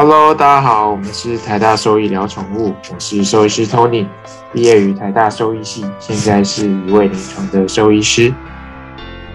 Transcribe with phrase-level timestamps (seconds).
[0.00, 4.06] Hello，大家好，我们是台大兽医聊宠物，我是兽医师 Tony，
[4.52, 8.32] 毕业于台大兽医系，现在是一位临床的兽医师。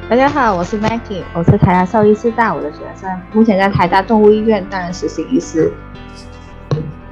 [0.09, 5.69] 大家好，我是 Maggie，我是台大兽医师大五的学生，目前在台大动物医院担任实习医师。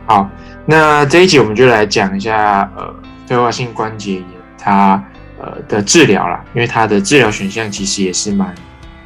[0.05, 0.29] 好，
[0.65, 2.95] 那这一集我们就来讲一下呃
[3.27, 4.23] 退化性关节炎
[4.57, 5.03] 它
[5.37, 8.55] 呃的治疗啦，因为它的治疗选项其实也是蛮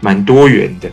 [0.02, 0.88] 蛮多元的。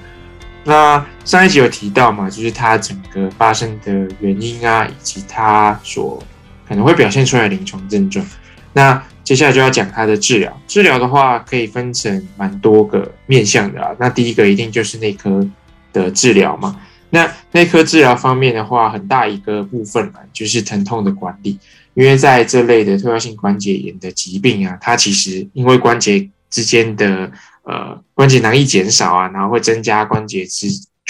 [0.65, 6.23] 那上一集有提到嘛，就是它整个发生的原因啊，以及它所
[6.69, 8.25] 可能会表现出来的临床症状。
[8.73, 10.57] 那接下来就要讲它的治疗。
[10.67, 13.91] 治疗的话，可以分成蛮多个面向的啊。
[13.99, 15.47] 那第一个一定就是内科
[15.93, 16.81] 的治疗嘛。
[17.11, 21.59] 那内科治疗方面的话，很大一个部分啊，就是疼痛的管理。
[21.95, 27.31] 因为在这类的退化性关节炎的疾病啊，它其实因为关节之间的
[27.65, 30.67] 呃，关节囊易减少啊，然后会增加关节之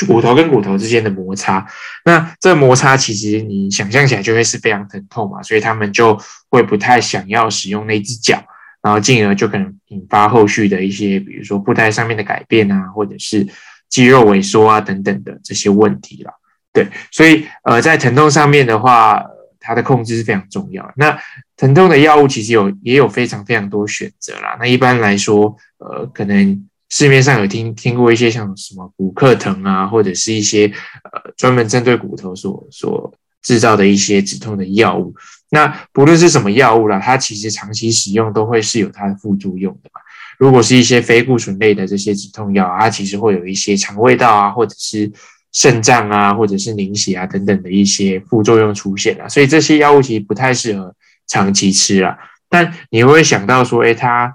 [0.07, 1.67] 骨头跟骨头之间的摩擦。
[2.05, 8.43] 那这摩擦其实你想象起来就会是非常疼痛嘛，所以他们就会不太想要使用那只脚，
[8.83, 13.47] 然后进而就可能引发后续的一些，比如说布袋上面的改变啊，或者是
[13.89, 16.33] 肌肉萎缩啊等等的这些问题了。
[16.73, 19.25] 对，所以呃，在疼痛上面的话。
[19.63, 20.93] 它的控制是非常重要。
[20.97, 21.19] 那
[21.57, 24.57] 疼痛的药物其实有也有非常非常多选择啦。
[24.59, 30.67] 那一般来说，呃，可能市面上有听听过一些像什么骨克疼啊，或者是一些
[31.05, 35.15] 呃专门针对骨头所所制造的一些止痛的药物。
[35.51, 40.01] 那不论是什么药物啦，它其实长期使用都会是有它的副作用的嘛。
[40.39, 45.13] 如果是一些非固醇类的这些止痛药，它其实会有一些肠胃道啊，或者是。
[45.53, 50.95] 肾脏啊，或者是凝血啊等等的一些副作用出现了，所以这些药物其实不太适合
[51.27, 52.17] 长期吃啊。
[52.49, 54.35] 但你会想到说，哎，它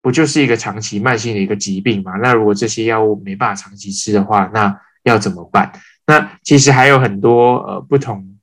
[0.00, 2.12] 不就是一个长期慢性的一个疾病嘛？
[2.20, 5.72] 那如果这些药物没办法长期吃的话，那要怎么办？
[6.06, 8.36] 那其实还有很多呃不同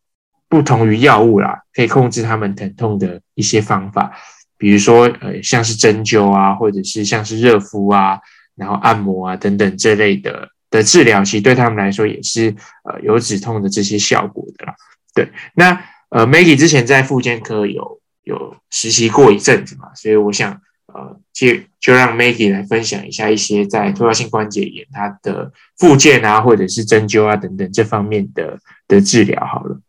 [0.47, 4.11] 不同于药物啦，可以控制他们疼痛的一些方法，
[4.57, 8.19] 比如说呃像是针灸啊，或者是像是热敷啊，
[8.55, 10.47] 然后按摩啊等等这类的。
[10.69, 14.75] 的治疗其实对他们来说也是呃有止痛的这些效果的啦。
[15.13, 21.47] 对，那呃 Maggie 之前在复健科有有实习过一阵子嘛，所以我想呃就
[21.79, 29.79] 就让 Maggie 来分享一下一些在退化性关节炎它的复健啊，或者是针灸啊等等这方面的的治疗好了。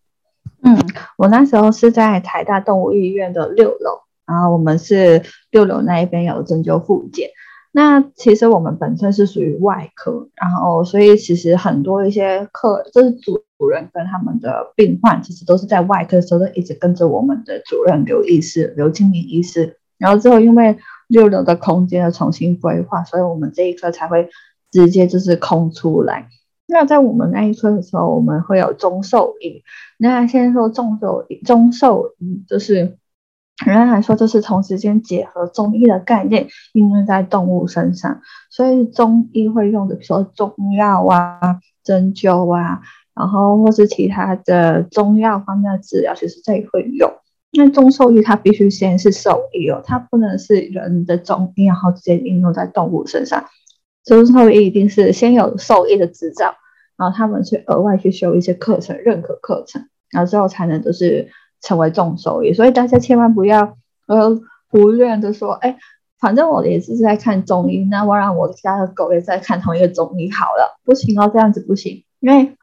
[0.62, 0.78] 嗯，
[1.16, 7.28] 我那时候是在台大动物医院的六楼，然后我们是六楼那一边有针灸复健。
[7.72, 19.76] 那其实我们本身是属于外科，然后所以其实很多一些客，就是主主任跟他们的病患，其实都是在外科的时候都一直跟着我们的主任刘医师、刘经理医师。
[19.98, 24.28] 然后之后因为六楼的空间的重新规划，所以我们这一科才会
[24.72, 26.26] 直接就是空出来。
[26.66, 29.62] 那在我们那一科的时候，我们会有中兽医。
[29.96, 32.96] 那现在说中兽中兽医就是。
[33.64, 42.80] 简单来说，就是同时间结合中医的概念应用在动物身上，所以中医会用的，比如说中药啊、针灸啊，
[43.14, 47.12] 然后或是其他的中药方面的治疗，其实这里会用。
[47.52, 53.44] 那中兽医它必须先是兽医哦，它不能是人的中医，然后直接应用在动物身上。
[54.04, 56.54] 中兽医一定是先有兽医的执照，
[56.96, 61.28] 然后他们去额外去修一些课程，认可课程，然后之后才能就是。
[61.60, 63.76] 成为重手医，所以大家千万不要
[64.06, 65.76] 呃胡乱的说，哎，
[66.18, 72.56] 反正我也是在看中医，那我让我家的狗也在看同一个中医好了，不行哦，这样子不行，因为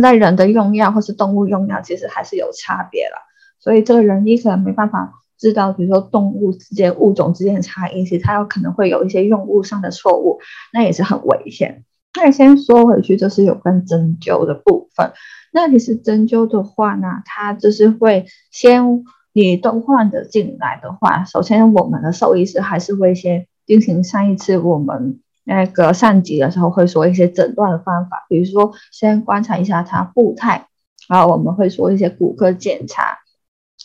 [0.00, 3.16] 在人的用药或是动物用药其实还是有差别了，
[3.60, 10.40] 所以这个人医可能没办法知道，比如说动物之间物种之间的差异，其实它有可能会有一些用物上的错误，
[10.72, 11.84] 那也是很危险。
[12.16, 15.12] 那先说回去，就是有关针灸的部分。
[15.52, 30.68] 那其实针灸的话呢，它就是会先你都患者进来的话，首先我们的兽医师还是会先进行上一次我们那个上集的时候会说一些诊断的方法，比如说先观察一下他步态，
[31.08, 33.18] 然后我们会说一些骨科检查，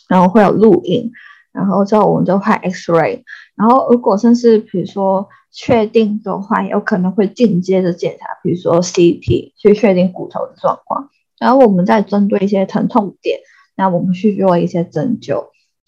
[0.08, 1.10] 然后会有录影，
[1.52, 3.22] 然后之后我们就拍 X ray，
[3.56, 11.10] 然后如果甚至比如说确定的话，有可能会进阶的检查，比如说 CT 去确定骨头的状况。
[11.38, 13.40] 然后我们再针对一些疼痛点，
[13.76, 15.46] 那我们去做一些针灸。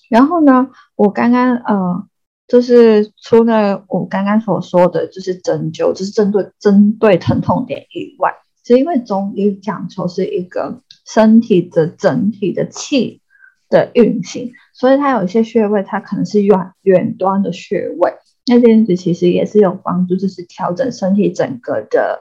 [0.09, 2.07] 然后呢，我刚刚呃，
[2.49, 13.21] 就是除了我刚刚所说的就是针灸，就是针对针对疼痛点以外，是因为中医讲求是一个身体的整体的气
[13.69, 18.15] 的运行，所以它有一些穴位，它可能是远远端的穴位，
[18.47, 22.21] 那这样子其实也是有帮助，就是调整身体整个的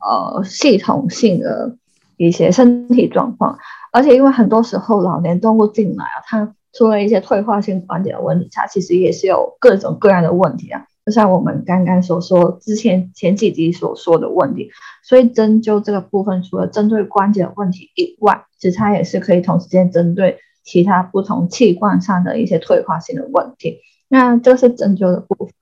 [0.00, 1.76] 呃系统性的。
[2.20, 3.56] 一些身体状况，
[3.92, 14.68] 而且因为很多时候老年动物进来啊，它出了一些退化性关节的问题，它其实也是有各种各样的问题啊，就像我们刚刚所说之前前几集所说的问题，
[15.04, 23.78] 所以针灸这个部分除了针对关节的问题以外，其实它也是可以同时间针对其他不同器官上的一些退化性的问题。
[24.08, 25.54] 那这是针灸的部分。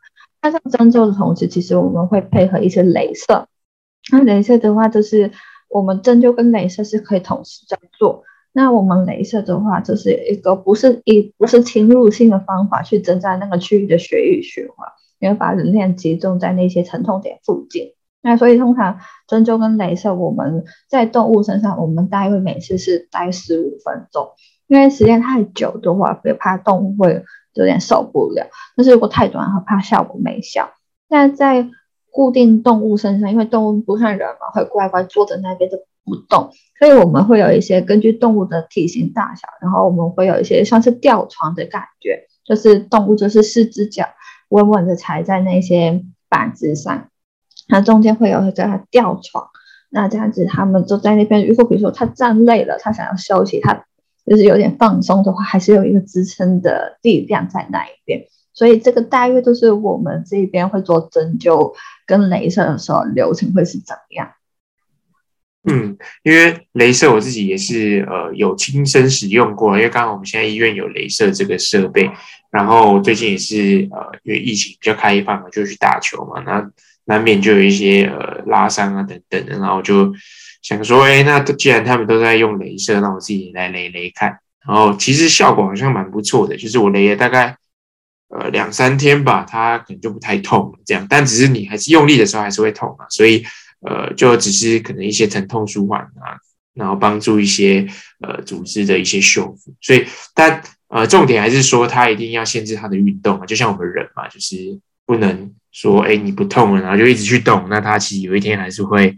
[0.47, 3.49] 那在针灸的同时，其实我们会配合一些镭射。
[4.13, 5.33] 那镭射的话，就是
[5.69, 8.23] 我们针灸跟镭射是可以同时在做。
[8.53, 14.89] 那我们镭射的话，就是一个不是一不是侵入性的方法去增加那个区域的血液循环，
[15.19, 17.95] 因为把能量集中在那些疼痛点附近。
[18.23, 24.29] 那所以通常针灸跟镭射，我们在动物身上，我们大约每次是待十五分钟，
[24.69, 27.25] 因为时间太久的话，会怕动物会。
[27.61, 30.70] 有点受不了，但是如果太短，怕效果没效。
[31.08, 31.69] 那在
[32.11, 44.06] 固定动物身上，因为动物不像人嘛，会乖乖坐在那边就不动，所以我们会有一些根据动物的体型大小，然后我们会有一些像是吊床的感觉，就是动物就是四只脚
[44.49, 47.09] 稳稳的踩在那些板子上，
[47.69, 49.49] 它中间会有一个吊床，
[49.91, 51.47] 那这样子他们就在那边。
[51.47, 53.85] 如果比如说它站累了，它想要休息，它。
[54.26, 61.73] 就是有点放松的话，还是有一个支撑的力量在那一边，所以这个大约都是我们这边会做针灸
[62.06, 64.32] 跟镭射的时候流程会是怎么样？
[65.69, 72.11] 嗯，因为镭射我自己也是呃有亲身使用过，因为刚刚我们现在医院有镭射这个设备，
[72.50, 76.69] 然后最近也是呃因为疫情比较开放嘛，就去打球嘛，那
[77.05, 80.12] 难免就有一些呃拉伤啊等等的，然后就。
[80.62, 84.38] 想说，哎，那既然他们都在用镭射，那我自己来镭镭看。
[84.67, 87.56] 然后其实效果好像蛮不错的，就是我镭了大概
[88.31, 90.79] 呃两三天吧，它可能就不太痛了。
[90.85, 93.44] 这样，但只是你还是用力的时候还是会痛啊，所以
[93.82, 96.35] 呃就只是可能一些疼痛舒缓啊，
[96.75, 97.87] 然后帮助一些
[98.26, 99.73] 呃组织的一些修复。
[99.81, 100.05] 所以，
[100.35, 109.17] 但呃重点还是说，它一定要限制它的运动啊，就像我们人嘛，就是不能说哎你不痛了，然后就一直去动，那它其实有一天还是会。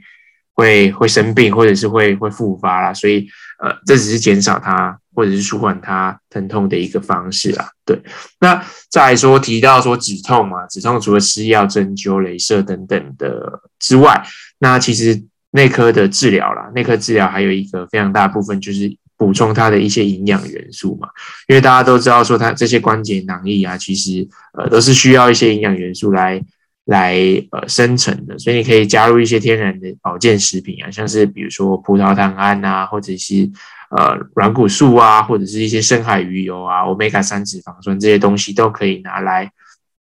[0.58, 3.24] 会会生病，或者是会会复发啦，所以
[3.62, 7.70] 呃，这只是减少它或者是舒缓它疼痛的一个方式啦。
[7.86, 8.02] 对，
[8.40, 8.60] 那
[8.90, 14.20] 再说提到说止痛嘛，止痛除了吃药、针灸、镭射等等的之外，
[14.58, 15.22] 那其实
[15.52, 21.06] 内科的治疗啦，内科治疗还有一个非常大部分就是补充它的一些营养元素嘛，
[21.46, 24.26] 因为大家都知道说它这些关节囊液啊，其实
[24.58, 26.42] 呃都是需要一些营养元素来。
[26.90, 27.14] 来
[27.50, 33.50] 呃生成的，所以你可以加入一些天然的保健食品啊，像是比如说葡萄糖胺啊，或者是
[33.90, 39.50] 呃软骨素啊，或者是一些深海鱼油啊、欧米伽三脂肪酸这些东西都可以拿来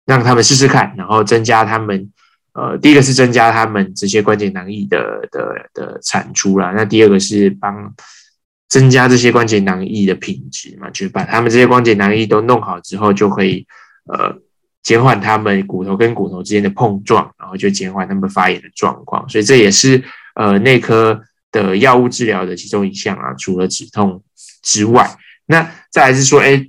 [0.06, 2.10] 让他们试试看，然后增加他们
[2.54, 7.94] 呃第一个是增加他们这些关节囊液的的的产出啦，那第二个是帮
[8.70, 13.66] 增加这些关节囊液的品质嘛，就是把他们这些关节囊液都弄好之后，就可以
[14.06, 14.40] 呃。
[14.82, 20.02] 减缓他们骨头跟骨头之间的碰撞，然后就减缓他们发炎的状况，所以这也是
[20.34, 21.20] 呃内科
[21.52, 23.32] 的药物治疗的其中一项啊。
[23.34, 24.22] 除了止痛
[24.62, 26.68] 之外，那再来是说，哎，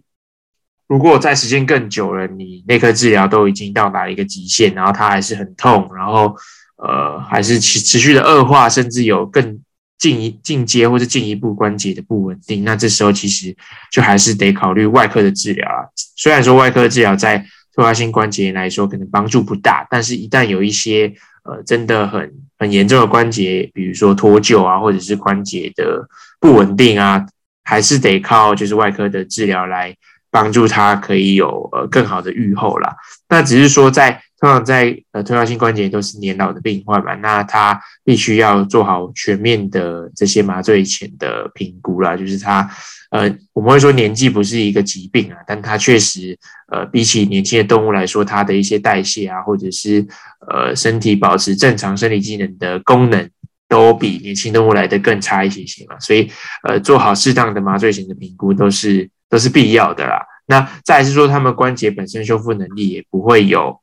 [0.88, 6.36] 如果在时间更久了，你内科治疗都已经到达一个极限，然后它还是很痛，然后
[6.78, 9.60] 呃还是持持续的恶化，甚至有更
[9.98, 13.56] 进一进阶或者进一步关节的不稳定，那这时候其实
[13.92, 15.88] 就还是得考虑外科的治疗啊。
[15.96, 17.44] 虽然说外科治疗在
[17.76, 21.12] 退化性关节炎来说，可能帮助不大，但是一旦有一些
[21.44, 26.08] 呃真的很很严重的关节，比如说脱臼啊，或者是关节的
[26.40, 27.26] 不稳定啊，
[27.64, 29.96] 还是得靠就是外科的治疗来
[30.30, 32.96] 帮助它可以有呃更好的愈后啦。
[33.30, 42.70] 那只是说在通常在呃退化性关节都是年老的病患嘛，那他必须要做好全面的这些麻醉前的评估啦，就是他。
[43.10, 46.36] 呃，我们会说年纪不是一个疾病啊，但它确实，
[46.68, 50.04] 呃，比起年轻的动物来说，它的一些代谢啊，或者是
[50.52, 53.30] 呃身体保持正常生理机能的功能，
[53.70, 56.00] 都比年轻动物来的更差一些些嘛。
[56.00, 56.28] 所以，
[56.68, 60.20] 呃，做好适当的麻醉型的评估都是都是必要的啦。
[60.48, 63.80] 那再是说，他们关节本身修复能力也不会有。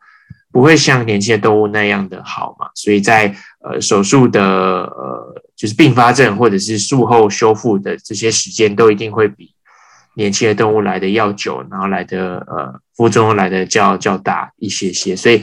[0.52, 2.66] 不会像年轻的动物那样的好嘛？
[2.74, 9.54] 所以在呃手术的呃就是并发症或者是术后修复的这些时间都一定会比
[10.16, 15.14] 年轻的动物来的要久，然后来的呃副作用来的较较大一些些。
[15.14, 15.40] 所以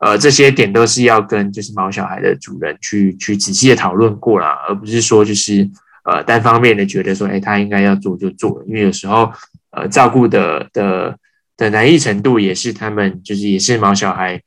[0.00, 5.66] 呃这些点都是要跟就是毛小孩的主人去去仔细的讨论过了，而不是说就是
[6.04, 9.32] 呃单方面的觉得说哎他应该要做就做，因为有时候
[9.70, 11.16] 呃照顾的的
[11.56, 14.42] 的难易程度也是他们就是也是毛小孩。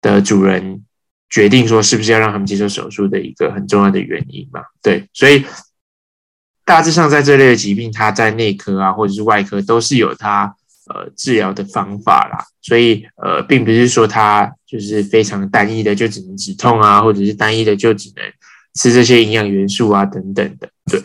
[0.00, 0.84] 的主人
[1.28, 4.62] 决定说是不是要让他们接受手术的一个很重要的原因嘛。
[4.82, 5.44] 对，所以
[6.64, 10.54] 大致上在这类的疾病，它在内科啊或者是外科都是有它
[10.88, 12.44] 呃治疗的方法啦。
[12.62, 18.24] 所以呃，并不是说它就是非常单一的，就只能止痛啊，或者是单一的就只能
[18.74, 20.68] 吃这些营养元素啊等等的。
[20.90, 21.02] 对，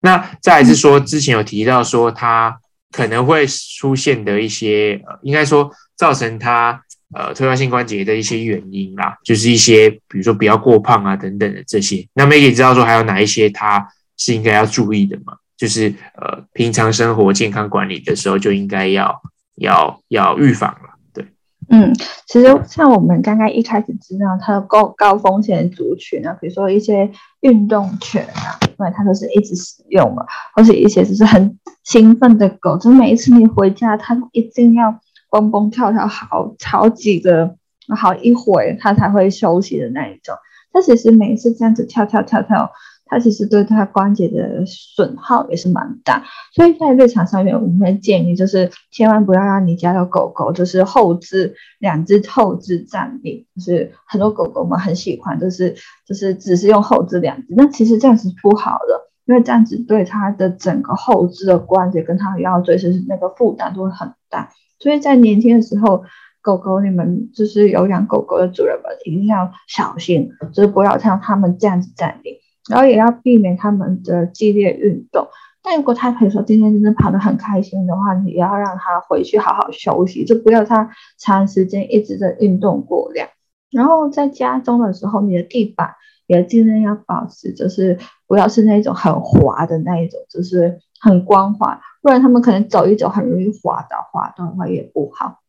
[0.00, 2.60] 那再是说之前有提到说它
[2.92, 6.82] 可能会出现的一些，呃，应该说造成它。
[7.12, 12.06] 呃，退化性关节的一些原因啦，就是一些比如说不要过胖啊等等的这些。
[12.14, 15.34] 那 Maggie 知道说还有哪一些它是应该要注意的吗？
[15.56, 19.20] 就是呃，平常生活健康管理的时候就应该要
[19.56, 20.90] 要要预防了。
[21.12, 21.26] 对，
[21.68, 21.92] 嗯，
[22.28, 30.24] 其实像我们刚刚一开始知道它的高高风险族群啊，比如说一些运动犬啊，因为它都是一直使用嘛，
[30.54, 35.00] 或者一些就是很兴奋的狗，就每一次你回家，它一定要。
[35.30, 37.56] 蹦蹦跳跳好好几个
[37.96, 40.34] 好一会，它才会休息的那一种。
[40.72, 42.70] 它其实每一次这样子跳跳跳跳，
[43.06, 46.24] 它其实对它关节的损耗也是蛮大。
[46.54, 55.74] 所以在日常上面，我们会建议就是千万不要让你家的狗狗就是后肢两只后肢站立，就是很多狗狗们很喜欢，就是
[56.06, 64.50] 就是只是用后肢两只，那其实这样是不好的，因为这样子对它的整个后肢的关节跟它的腰椎是那个负担都会很大。
[64.80, 66.02] 所以在年轻的时候，
[66.42, 75.28] 狗狗你们就是有养狗狗的主人们一定要小心，就是不要像他们这样子站立，然后也要避免他们的激烈运动。
[75.62, 83.28] 但如果他可以说今天真的跑得很开心的话，你要让他回去好好休息，就不要他长时间一直在运动过量。
[83.70, 85.90] 然后在家中的时候，你的地板
[86.26, 91.78] 也尽量要保持，就是不要是那种很滑的那一种，就是很光滑。
[92.02, 95.40] 不然他们可能走一走很容易滑倒，滑倒的话也不好。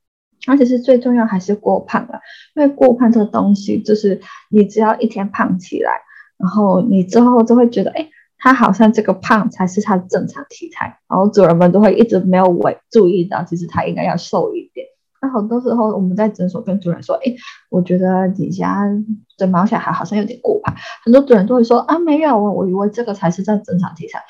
[0.48, 2.20] 而且是最重要还是过胖了，
[2.56, 5.92] 因为过胖这个东西就是你只要一天胖起来，
[6.40, 14.88] 然后你之后就会觉得，哎，他好像这个胖才是他正常体态，然后主人们都会一直没有为注意到，其实他应该要瘦一点。
[15.22, 17.36] 那很多时候我们在诊所跟主人说，哎，
[17.70, 18.90] 我觉得你家
[19.38, 24.24] 的毛小孩好像有点过胖，很多主人都会说，啊，没有，我我以为这个才是在正常体态。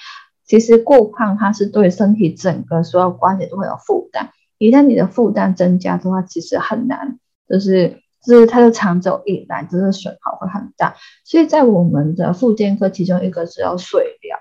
[0.52, 4.32] 其实过胖，它是对身体整个所有关节都会有负担。
[4.58, 10.96] 一旦你的负担增加的话，其实很难，就是就是它的长久以来，就是损耗会很大。
[11.24, 14.38] 所以在我们的附健科，其中一个是有水疗，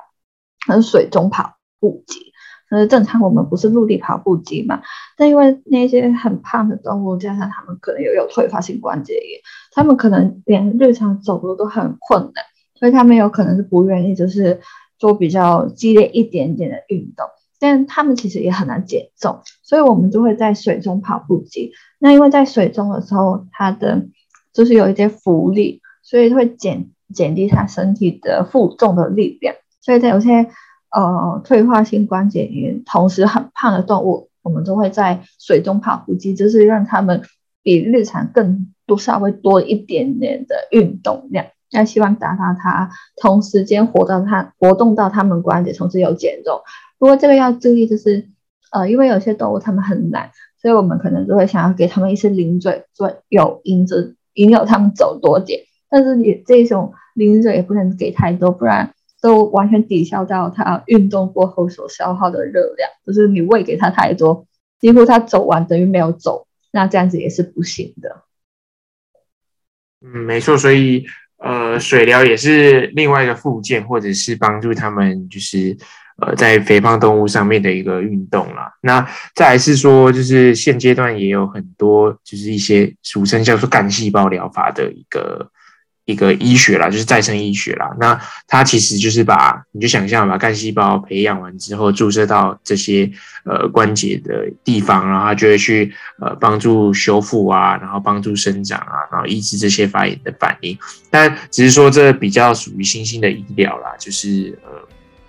[0.67, 2.33] 和水中跑步机。
[2.71, 4.83] 呃，正常我们不是陆地跑步机嘛？
[5.17, 9.41] 但因为那些很胖的动物，加上它们可能又有退化性关节炎，
[9.71, 14.61] 它们可能连日常走路都很困难，所以他们有可能是不愿意，就是。
[15.01, 17.27] 做比较激烈一点点的运动，
[17.59, 21.73] 但他们其实也很难减重，所以我们就会在水中跑步机。
[21.99, 24.07] 那因为在水中的时候，它的
[24.53, 29.57] 就是有一些浮力，所以会减减低它身体的负重的力量。
[29.81, 30.47] 所以在有些
[30.91, 37.23] 呃退化性关节炎，同时很胖的动物，我们都会在水中跑步机，就是让他们
[37.63, 41.47] 比日常更多稍微多一点点的运动量。
[41.71, 46.61] 要希望达到它同时间活到它活动到它们关节，同时有减重。
[46.99, 48.29] 不过这个要注意，就是
[48.73, 55.61] 呃，因为有些动物它们很懒，所以我们可能就会想要给它们一些零嘴，做有引着引诱它们走多点。
[55.89, 62.91] 但是你这种零嘴也不能给太多，不然都完全抵消掉它运动过后所消耗的热量。
[63.07, 64.47] 就是你喂给它太多，
[64.81, 68.23] 几乎它走完等于没有走，那这样子也是不行的。
[70.03, 71.07] 嗯，没错，所以。
[71.41, 75.77] 呃，水疗也是另外一个附件，或者是帮助他们，就是
[76.21, 78.73] 呃，在肥胖动物上面的一个运动啦。
[78.83, 85.51] 那再来是说，就是现阶段也有很多，就是一些俗称叫做干细胞疗法的一个。
[86.11, 87.91] 一个医学啦，就是再生医学啦。
[87.99, 93.11] 那它其实就是把，你就想象把干细胞培养完之后，注射到这些
[93.45, 100.77] 呃关节的地方，然后它就会去呃帮助修复啊，然后帮助生长啊，然后抑制这些发炎的反应。
[101.11, 104.71] 但只是说这比较属于新兴的医疗啦，就是呃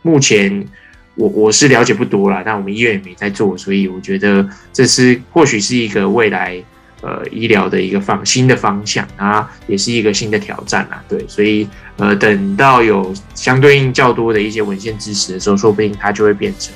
[0.01, 0.67] 目前
[1.15, 6.61] 我我是了解不多啦，但我们医院也没在做，所以我觉得这是或许是一个未来。
[7.01, 11.03] 呃，医疗的一个方新的方向啊，也是一个新的挑战啊。
[11.10, 11.67] 对，所以
[11.98, 16.72] 呃，等到有相对应较多的一些文献支持的时候，说不定它就会变成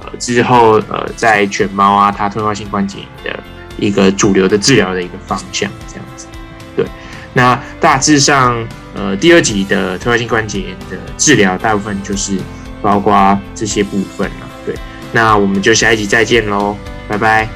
[0.00, 3.42] 呃之后呃在犬猫啊，它退化性关节炎的
[3.78, 6.26] 一个主流的治疗的一个方向这样子。
[6.74, 6.86] 对，
[7.34, 12.38] 那大致上呃第二集的退化性关节炎的治疗，大部分就是
[12.80, 14.48] 包括这些部分了。
[14.64, 14.74] 对，
[15.12, 16.74] 那我们就下一集再见喽，
[17.06, 17.48] 拜拜，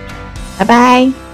[0.58, 1.25] 拜拜。